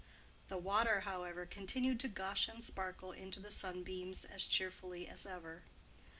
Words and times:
The 0.47 0.57
water, 0.57 1.01
however, 1.01 1.45
continued 1.45 1.99
to 1.99 2.07
gush 2.07 2.47
and 2.47 2.63
sparkle 2.63 3.11
into 3.11 3.39
the 3.39 3.51
sunbeams 3.51 4.25
as 4.25 4.47
cheerfully 4.47 5.07
as 5.07 5.27
ever. 5.27 5.61